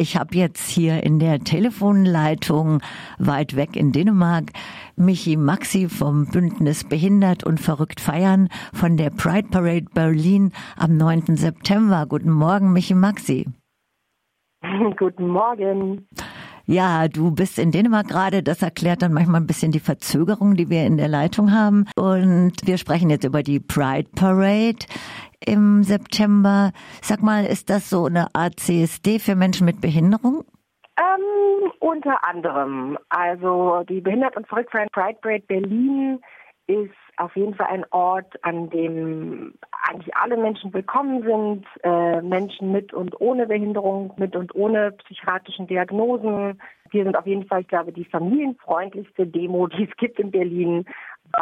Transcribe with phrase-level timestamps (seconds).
[0.00, 2.80] Ich habe jetzt hier in der Telefonleitung
[3.18, 4.52] weit weg in Dänemark
[4.94, 11.34] Michi Maxi vom Bündnis Behindert und Verrückt Feiern von der Pride Parade Berlin am 9.
[11.34, 12.06] September.
[12.08, 13.48] Guten Morgen, Michi Maxi.
[14.98, 16.06] Guten Morgen.
[16.70, 18.42] Ja, du bist in Dänemark gerade.
[18.42, 21.86] Das erklärt dann manchmal ein bisschen die Verzögerung, die wir in der Leitung haben.
[21.96, 24.84] Und wir sprechen jetzt über die Pride Parade
[25.46, 26.72] im September.
[27.00, 30.44] Sag mal, ist das so eine Art CSD für Menschen mit Behinderung?
[30.98, 32.98] Ähm, unter anderem.
[33.08, 36.20] Also die Behindert- und Verrücktfreien Pride Parade Berlin
[36.66, 39.54] ist auf jeden Fall ein Ort, an dem
[39.88, 45.66] eigentlich alle Menschen willkommen sind, äh, Menschen mit und ohne Behinderung, mit und ohne psychiatrischen
[45.66, 46.60] Diagnosen.
[46.90, 50.84] Wir sind auf jeden Fall, ich glaube, die familienfreundlichste Demo, die es gibt in Berlin,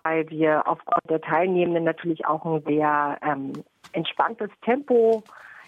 [0.04, 3.52] weil wir aufgrund der Teilnehmenden natürlich auch ein sehr ähm,
[3.92, 5.22] entspanntes Tempo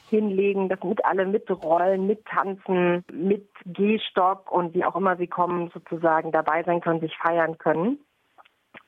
[0.08, 6.32] hinlegen, dass mit alle mitrollen, mittanzen, mit Gehstock und wie auch immer sie kommen, sozusagen
[6.32, 7.98] dabei sein können, sich feiern können.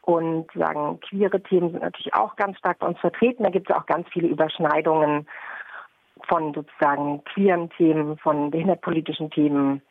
[0.03, 3.43] Und sagen, queere Themen sind natürlich auch ganz stark bei uns vertreten.
[3.43, 5.27] Da gibt es auch ganz viele Überschneidungen
[6.29, 9.83] von sozusagen queeren Themen, von behindertpolitischen Themen.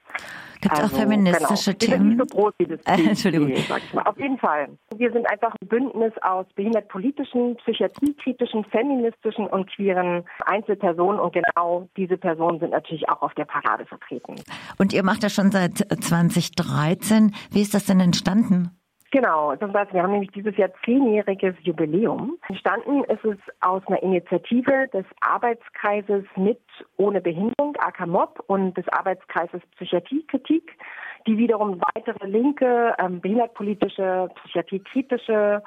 [0.62, 1.94] Gibt es also, auch feministische genau.
[1.94, 2.08] Themen?
[2.10, 3.54] Nicht so groß wie das äh, Entschuldigung.
[3.94, 4.04] mal.
[4.04, 4.68] Auf jeden Fall.
[4.96, 12.18] Wir sind einfach ein Bündnis aus behindertpolitischen, psychiatriekritischen, feministischen und queeren Einzelpersonen und genau diese
[12.18, 14.36] Personen sind natürlich auch auf der Parade vertreten.
[14.78, 17.34] Und ihr macht das schon seit 2013.
[17.52, 18.79] Wie ist das denn entstanden?
[19.12, 22.38] Genau, das heißt, wir haben nämlich dieses Jahr zehnjähriges Jubiläum.
[22.48, 26.62] Entstanden ist es aus einer Initiative des Arbeitskreises mit
[26.98, 30.78] ohne Behinderung, AKMOB, und des Arbeitskreises Psychiatriekritik,
[31.26, 35.64] die wiederum weitere linke, ähm, behindertpolitische, psychiatriekritische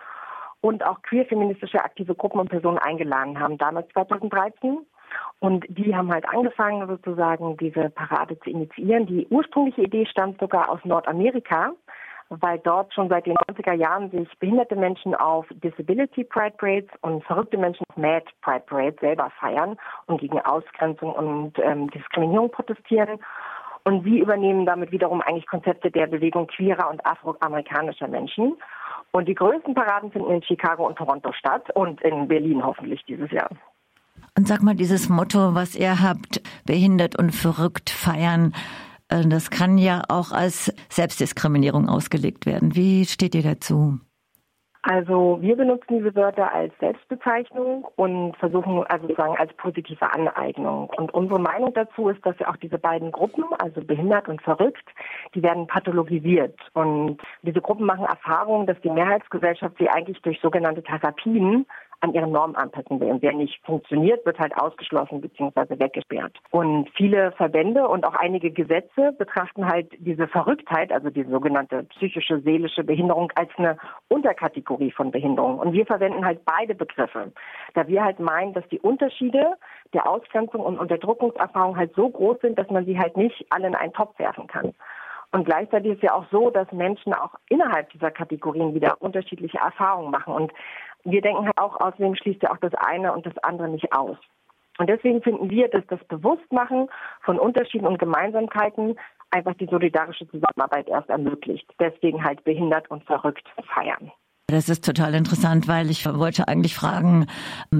[0.60, 4.86] und auch queerfeministische aktive Gruppen und Personen eingeladen haben, damals 2013.
[5.40, 9.06] Und die haben halt angefangen, sozusagen diese Parade zu initiieren.
[9.06, 11.72] Die ursprüngliche Idee stammt sogar aus Nordamerika
[12.40, 17.22] weil dort schon seit den 90er Jahren sich behinderte Menschen auf Disability Pride Parades und
[17.24, 19.76] verrückte Menschen auf Mad Pride Parades selber feiern
[20.06, 23.18] und gegen Ausgrenzung und ähm, Diskriminierung protestieren.
[23.84, 28.56] Und sie übernehmen damit wiederum eigentlich Konzepte der Bewegung queerer und afroamerikanischer Menschen.
[29.10, 33.30] Und die größten Paraden finden in Chicago und Toronto statt und in Berlin hoffentlich dieses
[33.30, 33.50] Jahr.
[34.36, 38.54] Und sag mal, dieses Motto, was ihr habt, behindert und verrückt feiern,
[39.20, 42.74] das kann ja auch als Selbstdiskriminierung ausgelegt werden.
[42.74, 43.98] Wie steht ihr dazu?
[44.84, 50.90] Also wir benutzen diese Wörter als Selbstbezeichnung und versuchen also sozusagen als positive Aneignung.
[50.96, 54.84] Und unsere Meinung dazu ist, dass ja auch diese beiden Gruppen, also behindert und verrückt,
[55.36, 56.58] die werden pathologisiert.
[56.72, 61.64] Und diese Gruppen machen Erfahrungen, dass die Mehrheitsgesellschaft sie eigentlich durch sogenannte Therapien
[62.02, 63.10] an ihren Normen anpassen will.
[63.10, 65.78] Und wer nicht funktioniert, wird halt ausgeschlossen bzw.
[65.78, 66.36] weggesperrt.
[66.50, 72.40] Und viele Verbände und auch einige Gesetze betrachten halt diese Verrücktheit, also die sogenannte psychische,
[72.40, 73.76] seelische Behinderung, als eine
[74.08, 75.60] Unterkategorie von Behinderung.
[75.60, 77.32] Und wir verwenden halt beide Begriffe,
[77.74, 79.52] da wir halt meinen, dass die Unterschiede
[79.94, 83.76] der Ausgrenzung und Unterdrückungserfahrung halt so groß sind, dass man sie halt nicht alle in
[83.76, 84.74] einen Topf werfen kann.
[85.34, 90.10] Und gleichzeitig ist ja auch so, dass Menschen auch innerhalb dieser Kategorien wieder unterschiedliche Erfahrungen
[90.10, 90.34] machen.
[90.34, 90.52] Und
[91.04, 94.16] wir denken halt auch, außerdem schließt ja auch das eine und das andere nicht aus.
[94.78, 96.88] Und deswegen finden wir, dass das Bewusstmachen
[97.22, 98.96] von Unterschieden und Gemeinsamkeiten
[99.30, 101.66] einfach die solidarische Zusammenarbeit erst ermöglicht.
[101.78, 104.12] Deswegen halt behindert und verrückt feiern.
[104.48, 107.26] Das ist total interessant, weil ich wollte eigentlich fragen,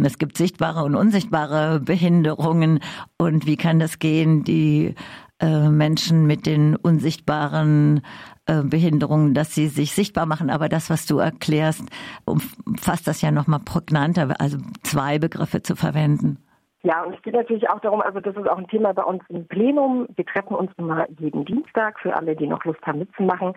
[0.05, 2.81] es gibt sichtbare und unsichtbare Behinderungen
[3.19, 4.95] und wie kann das gehen, die
[5.43, 8.03] äh, Menschen mit den unsichtbaren
[8.47, 10.51] äh, Behinderungen, dass sie sich sichtbar machen.
[10.51, 11.85] Aber das, was du erklärst,
[12.25, 16.39] umfasst das ja nochmal prägnanter, also zwei Begriffe zu verwenden.
[16.85, 19.23] Ja, und es geht natürlich auch darum, also das ist auch ein Thema bei uns
[19.29, 20.09] im Plenum.
[20.17, 23.55] Wir treffen uns immer jeden Dienstag für alle, die noch Lust haben mitzumachen,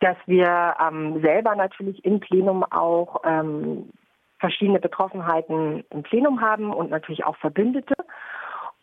[0.00, 3.90] dass wir ähm, selber natürlich im Plenum auch ähm,
[4.40, 7.94] verschiedene Betroffenheiten im Plenum haben und natürlich auch Verbündete.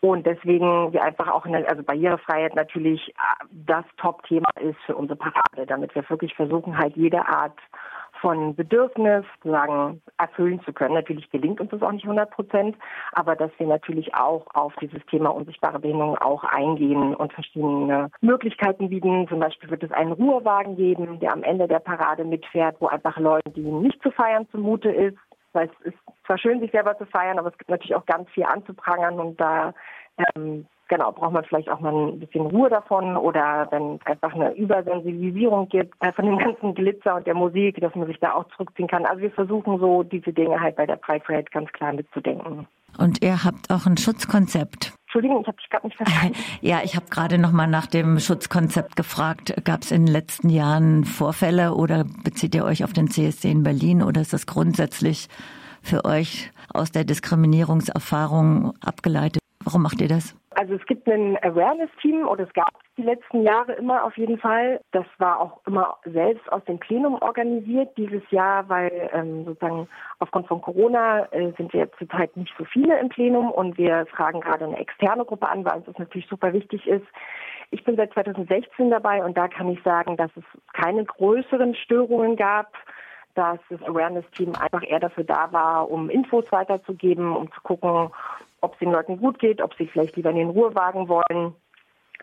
[0.04, 5.16] Und deswegen wir einfach auch, eine, also Barrierefreiheit natürlich äh, das Top-Thema ist für unsere
[5.16, 7.56] Parade, damit wir wirklich versuchen, halt jede Art
[8.20, 10.94] von Bedürfnis sagen, erfüllen zu können.
[10.94, 12.76] Natürlich gelingt uns das auch nicht 100 Prozent,
[13.12, 18.88] aber dass wir natürlich auch auf dieses Thema unsichtbare Behinderung auch eingehen und verschiedene Möglichkeiten
[18.88, 19.28] bieten.
[19.28, 23.18] Zum Beispiel wird es einen Ruhewagen geben, der am Ende der Parade mitfährt, wo einfach
[23.18, 25.18] Leute, die nicht zu feiern zumute ist,
[25.52, 25.98] weil es ist
[26.32, 29.38] zwar schön, sich selber zu feiern, aber es gibt natürlich auch ganz viel anzuprangern und
[29.38, 29.74] da
[30.34, 34.34] ähm, genau, braucht man vielleicht auch mal ein bisschen Ruhe davon oder wenn es einfach
[34.34, 38.32] eine Übersensibilisierung gibt äh, von dem ganzen Glitzer und der Musik, dass man sich da
[38.32, 39.04] auch zurückziehen kann.
[39.04, 42.66] Also wir versuchen so diese Dinge halt bei der Pride Parade ganz klar mitzudenken.
[42.98, 44.92] Und ihr habt auch ein Schutzkonzept.
[45.04, 46.36] Entschuldigung, ich habe dich gerade nicht verstanden.
[46.60, 49.54] Ja, ich habe gerade noch mal nach dem Schutzkonzept gefragt.
[49.64, 53.62] Gab es in den letzten Jahren Vorfälle oder bezieht ihr euch auf den CSD in
[53.62, 55.28] Berlin oder ist das grundsätzlich
[55.82, 59.42] für euch aus der Diskriminierungserfahrung abgeleitet?
[59.64, 60.36] Warum macht ihr das?
[60.54, 64.80] Also es gibt ein Awareness-Team oder es gab die letzten Jahre immer auf jeden Fall.
[64.92, 67.96] Das war auch immer selbst aus dem Plenum organisiert.
[67.96, 69.88] Dieses Jahr, weil ähm, sozusagen
[70.18, 74.40] aufgrund von Corona äh, sind wir zurzeit nicht so viele im Plenum und wir fragen
[74.40, 77.06] gerade eine externe Gruppe an, weil uns das natürlich super wichtig ist.
[77.70, 80.44] Ich bin seit 2016 dabei und da kann ich sagen, dass es
[80.74, 82.72] keine größeren Störungen gab
[83.34, 88.10] dass das Awareness-Team einfach eher dafür da war, um Infos weiterzugeben, um zu gucken,
[88.60, 91.54] ob es den Leuten gut geht, ob sie vielleicht lieber in den Ruhewagen wollen.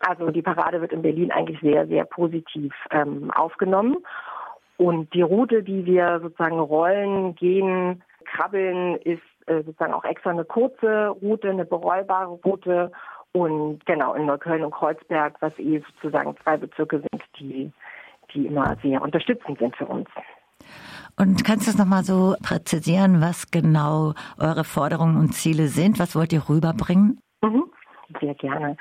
[0.00, 3.96] Also die Parade wird in Berlin eigentlich sehr, sehr positiv ähm, aufgenommen.
[4.78, 10.46] Und die Route, die wir sozusagen rollen, gehen, krabbeln, ist äh, sozusagen auch extra eine
[10.46, 12.90] kurze Route, eine berollbare Route.
[13.32, 17.70] Und genau, in Neukölln und Kreuzberg, was eh sozusagen zwei Bezirke sind, die,
[18.32, 20.08] die immer sehr unterstützend sind für uns.
[21.20, 25.98] Und kannst du es nochmal so präzisieren, was genau eure Forderungen und Ziele sind?
[25.98, 27.20] Was wollt ihr rüberbringen?
[27.42, 27.64] Mhm.
[28.22, 28.78] Sehr gerne.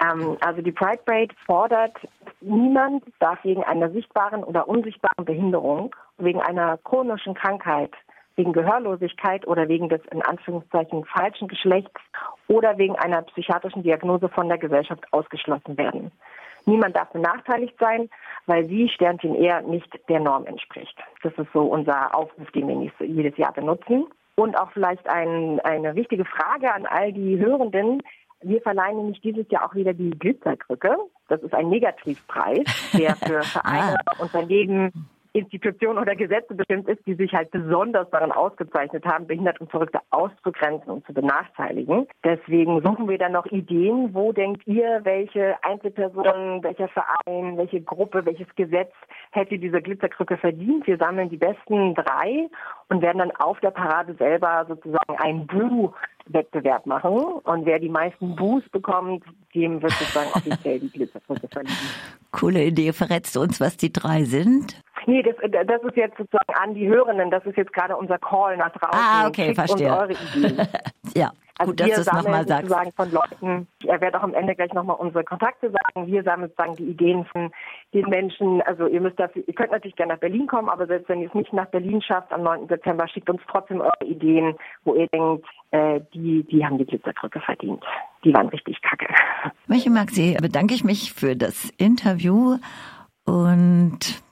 [0.00, 1.96] Ähm, also die Pride Parade fordert,
[2.40, 7.90] niemand darf wegen einer sichtbaren oder unsichtbaren Behinderung, wegen einer chronischen Krankheit,
[8.36, 12.00] wegen Gehörlosigkeit oder wegen des in Anführungszeichen falschen Geschlechts
[12.48, 16.10] oder wegen einer psychiatrischen Diagnose von der Gesellschaft ausgeschlossen werden.
[16.66, 18.08] Niemand darf benachteiligt sein,
[18.46, 20.96] weil sie, Sternchen eher, nicht der Norm entspricht.
[21.22, 24.06] Das ist so unser Aufruf, den wir jedes Jahr benutzen.
[24.36, 28.02] Und auch vielleicht ein, eine wichtige Frage an all die Hörenden.
[28.42, 30.96] Wir verleihen nämlich dieses Jahr auch wieder die Glitzerkrücke.
[31.28, 32.64] Das ist ein Negativpreis,
[32.96, 34.22] der für Vereine, ah.
[34.22, 39.70] Unternehmen, Institutionen oder Gesetze bestimmt ist, die sich halt besonders daran ausgezeichnet haben, Behinderte und
[39.70, 42.06] Verrückte auszugrenzen und zu benachteiligen.
[42.24, 44.12] Deswegen suchen wir dann noch Ideen.
[44.12, 48.92] Wo denkt ihr, welche Einzelperson, welcher Verein, welche Gruppe, welches Gesetz
[49.30, 50.86] hätte diese Glitzerkrücke verdient?
[50.86, 52.48] Wir sammeln die besten drei
[52.88, 55.92] und werden dann auf der Parade selber sozusagen ein Blue
[56.26, 59.24] Wettbewerb machen und wer die meisten Boos bekommt,
[59.54, 61.76] dem wird sozusagen offiziell die Glitzerkrücke verliehen.
[62.30, 62.92] Coole Idee.
[62.92, 64.80] Verrätst du uns, was die drei sind?
[65.10, 65.34] Nee, das,
[65.66, 67.32] das ist jetzt sozusagen an die Hörenden.
[67.32, 68.96] Das ist jetzt gerade unser Call nach draußen.
[68.96, 69.90] Ah, okay, Schickt verstehe.
[69.90, 70.68] eure Ideen.
[71.16, 71.32] ja.
[71.58, 72.96] Also Gut, dass du es nochmal sagst.
[72.96, 76.06] Von Leuten, ich werde auch am Ende gleich nochmal unsere Kontakte sagen.
[76.06, 77.50] Wir sammeln sozusagen die Ideen von
[77.92, 78.62] den Menschen.
[78.62, 81.28] Also ihr müsst dafür, ihr könnt natürlich gerne nach Berlin kommen, aber selbst wenn ihr
[81.28, 82.68] es nicht nach Berlin schafft am 9.
[82.68, 84.54] Dezember, schickt uns trotzdem eure Ideen,
[84.84, 87.84] wo ihr denkt, äh, die, die haben die Glitzerkrücke verdient.
[88.24, 89.12] Die waren richtig kacke.
[89.66, 92.56] Michi Maxi, bedanke ich mich für das Interview
[93.26, 94.22] und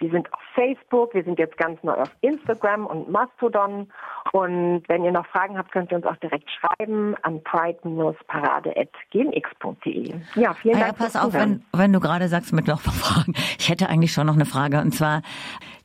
[0.00, 3.90] Wir sind auf Facebook, wir sind jetzt ganz neu auf Instagram und Mastodon.
[4.32, 10.14] Und wenn ihr noch Fragen habt, könnt ihr uns auch direkt schreiben an pride-parade.gmx.de.
[10.34, 10.88] Ja, vielen Dank.
[10.88, 13.32] Ja, pass auf, wenn, wenn du gerade sagst mit noch Fragen.
[13.58, 14.82] Ich hätte eigentlich schon noch eine Frage.
[14.82, 15.22] Und zwar,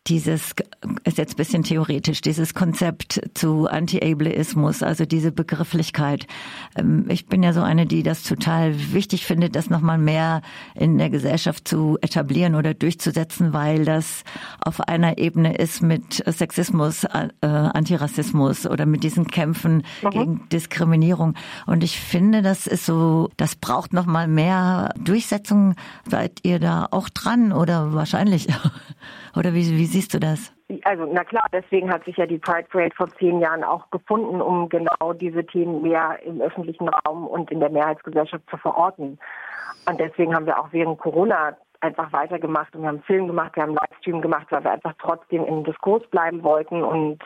[0.07, 0.53] dieses,
[1.03, 6.27] ist jetzt ein bisschen theoretisch, dieses Konzept zu Anti-Ableismus, also diese Begrifflichkeit.
[6.75, 10.41] Ähm, ich bin ja so eine, die das total wichtig findet, das nochmal mehr
[10.75, 14.23] in der Gesellschaft zu etablieren oder durchzusetzen, weil das
[14.63, 20.09] auf einer Ebene ist mit Sexismus, äh, Antirassismus oder mit diesen Kämpfen mhm.
[20.09, 21.35] gegen Diskriminierung.
[21.65, 25.75] Und ich finde, das ist so, das braucht nochmal mehr Durchsetzung.
[26.09, 28.47] Seid ihr da auch dran oder wahrscheinlich?
[29.35, 30.53] Oder wie, wie siehst du das?
[30.83, 34.41] Also na klar, deswegen hat sich ja die Pride Parade vor zehn Jahren auch gefunden,
[34.41, 39.19] um genau diese Themen mehr im öffentlichen Raum und in der Mehrheitsgesellschaft zu verorten.
[39.87, 43.63] Und deswegen haben wir auch während Corona einfach weitergemacht und wir haben Film gemacht, wir
[43.63, 47.21] haben Livestream gemacht, weil wir einfach trotzdem im Diskurs bleiben wollten und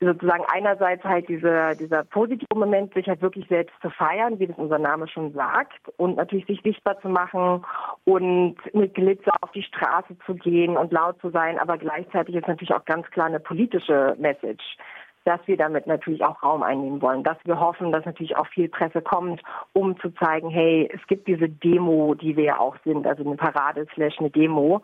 [0.00, 4.56] sozusagen einerseits halt diese, dieser positive Moment, sich halt wirklich selbst zu feiern, wie das
[4.56, 7.64] unser Name schon sagt, und natürlich sich sichtbar zu machen
[8.04, 12.46] und mit Glitzer auf die Straße zu gehen und laut zu sein, aber gleichzeitig ist
[12.46, 14.76] natürlich auch ganz klar eine politische Message
[15.24, 18.70] dass wir damit natürlich auch Raum einnehmen wollen, dass wir hoffen, dass natürlich auch viel
[18.70, 19.42] Presse kommt,
[19.74, 23.36] um zu zeigen, hey, es gibt diese Demo, die wir ja auch sind, also eine
[23.36, 24.80] Parade slash eine Demo,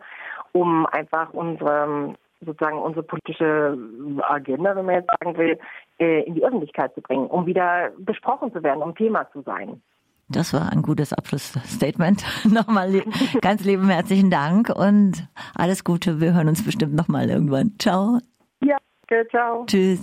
[0.51, 2.13] um einfach unsere
[2.45, 3.77] sozusagen unsere politische
[4.21, 5.59] Agenda, wenn man jetzt sagen will,
[5.99, 9.81] äh, in die Öffentlichkeit zu bringen, um wieder besprochen zu werden, um Thema zu sein.
[10.27, 12.23] Das war ein gutes Abschlussstatement.
[12.51, 13.03] nochmal
[13.41, 16.19] ganz lieben herzlichen Dank und alles Gute.
[16.19, 17.73] Wir hören uns bestimmt nochmal irgendwann.
[17.77, 18.19] Ciao.
[18.63, 18.77] Ja,
[19.29, 19.65] ciao.
[19.67, 20.01] Tschüss.